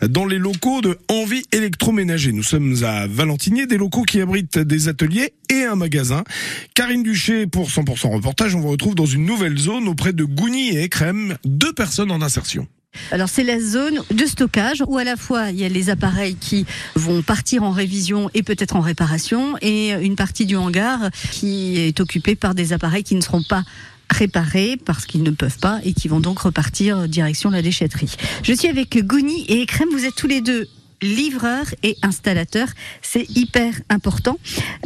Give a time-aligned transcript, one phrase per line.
[0.00, 2.32] dans les locaux de Envie électroménager.
[2.32, 6.24] Nous sommes à Valentinier, des locaux qui abritent des ateliers et un magasin.
[6.72, 10.78] Karine Duché pour 100% reportage, on vous retrouve dans une nouvelle zone auprès de Gougny
[10.78, 12.66] et Crème, deux personnes en insertion.
[13.10, 16.36] Alors c'est la zone de stockage où à la fois il y a les appareils
[16.36, 16.64] qui
[16.94, 22.00] vont partir en révision et peut-être en réparation et une partie du hangar qui est
[22.00, 23.64] occupée par des appareils qui ne seront pas
[24.14, 28.16] réparés parce qu'ils ne peuvent pas et qui vont donc repartir direction la déchetterie.
[28.42, 30.68] Je suis avec Gouni et Ekrem, vous êtes tous les deux
[31.02, 32.68] livreurs et installateurs,
[33.02, 34.38] c'est hyper important.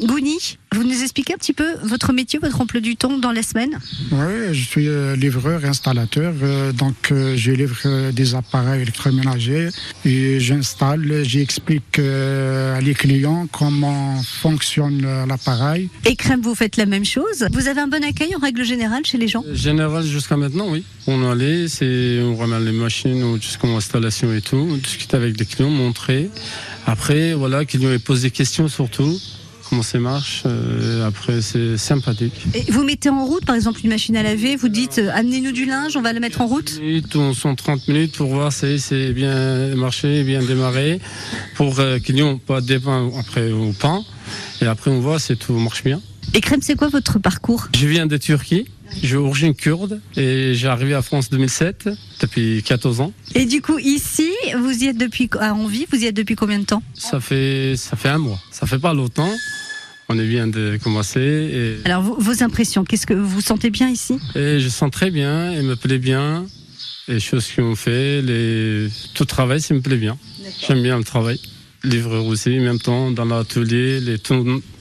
[0.02, 3.42] Gouni, vous nous expliquez un petit peu votre métier, votre emploi du temps dans la
[3.42, 3.78] semaine
[4.12, 6.34] Oui, je suis euh, livreur et installateur.
[6.42, 9.70] Euh, donc, euh, je livre des appareils électroménagers
[10.04, 15.88] et j'installe, j'explique à les clients comment fonctionne l'appareil.
[16.04, 17.46] Et Crème, vous faites la même chose.
[17.52, 20.84] Vous avez un bon accueil en règle générale chez les gens Général jusqu'à maintenant, oui.
[21.06, 24.56] On allait, c'est, on remet les machines jusqu'à l'installation et tout.
[24.56, 26.30] On discute avec les clients, montrer.
[26.86, 29.18] Après, voilà, clients posent des questions surtout
[29.68, 30.42] comment ça marche.
[30.46, 32.46] Euh, après, c'est sympathique.
[32.54, 35.52] Et vous mettez en route, par exemple, une machine à laver, vous dites euh, amenez-nous
[35.52, 36.80] du linge, on va le mettre en route?
[37.14, 41.00] On sont 30 minutes pour voir si c'est bien marché, bien démarré,
[41.54, 44.02] pour euh, qu'ils n'ont pas de pain après au pain.
[44.60, 46.00] Et après, on voit si tout marche bien.
[46.34, 47.68] Et Crème, c'est quoi votre parcours?
[47.74, 48.66] Je viens de Turquie.
[49.02, 53.12] J'ai origine kurde et j'ai arrivé à France 2007 depuis 14 ans.
[53.34, 56.58] Et du coup ici, vous y êtes depuis à Envie, vous y êtes depuis combien
[56.58, 56.82] de temps?
[56.94, 58.40] Ça fait ça fait un mois.
[58.50, 59.30] Ça fait pas longtemps.
[60.08, 61.20] On est bien de commencer.
[61.20, 61.76] Et...
[61.84, 64.18] Alors vos, impressions, qu'est-ce que vous sentez bien ici?
[64.34, 66.46] Et Je sens très bien, il me plaît bien.
[67.08, 68.88] Les choses qu'on fait, les...
[69.14, 70.16] tout le travail, ça me plaît bien.
[70.66, 71.38] J'aime bien le travail.
[71.84, 74.18] Livreur aussi, en même temps, dans l'atelier, les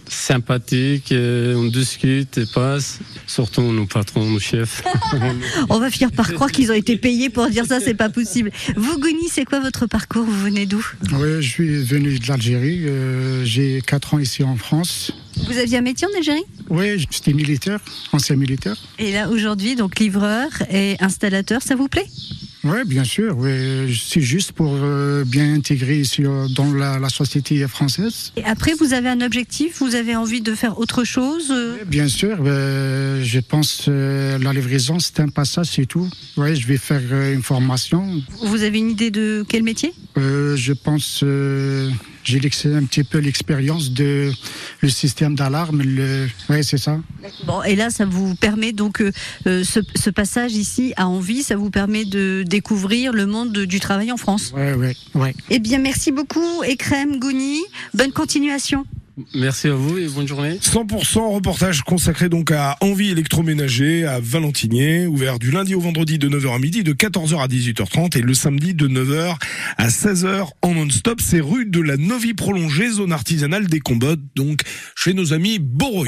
[0.10, 3.00] sympathique, on discute et passe.
[3.26, 4.84] Surtout nos patrons, nos chefs.
[5.70, 8.52] on va finir par croire qu'ils ont été payés pour dire ça, c'est pas possible.
[8.76, 12.84] Vous, Gouni, c'est quoi votre parcours Vous venez d'où Oui, je suis venu de l'Algérie.
[12.88, 15.12] Euh, j'ai 4 ans ici en France.
[15.46, 17.80] Vous aviez un métier en Algérie Oui, j'étais militaire,
[18.12, 18.76] ancien militaire.
[19.00, 22.08] Et là, aujourd'hui, donc livreur et installateur, ça vous plaît
[22.70, 23.38] oui, bien sûr.
[23.94, 28.32] C'est juste pour euh, bien intégrer euh, dans la, société française.
[28.36, 31.78] Et après, vous avez un objectif Vous avez envie de faire autre chose euh?
[31.86, 32.38] Bien sûr.
[32.44, 36.10] je pense que la livraison, c'est un passage, c'est tout.
[36.36, 37.02] Oui, je vais faire
[37.32, 38.22] une formation.
[38.44, 39.94] Vous avez une idée de quel métier?
[40.18, 41.24] Je pense
[42.28, 42.40] j'ai
[42.76, 44.32] un petit peu l'expérience de
[44.82, 45.82] le système d'alarme.
[46.50, 47.00] Oui, c'est ça.
[47.46, 49.12] Bon, et là, ça vous permet donc euh,
[49.48, 54.12] euh, ce, passage ici à Envie, ça vous permet de découvrir le monde du travail
[54.12, 54.54] en France.
[54.56, 55.30] Oui, oui, oui.
[55.50, 57.62] Eh bien, merci beaucoup, Ekrem Gouni.
[57.94, 58.86] Bonne continuation.
[59.34, 60.60] Merci à vous et bonne journée.
[60.62, 66.30] 100% reportage consacré donc à Envie électroménager à Valentinier, ouvert du lundi au vendredi de
[66.30, 69.36] 9h à midi, de 14h à 18h30 et le samedi de 9h
[69.78, 71.20] à 16h en non-stop.
[71.20, 74.62] C'est rue de la Novie prolongée, zone artisanale des Combottes, donc
[74.96, 76.06] chez nos amis Boroi.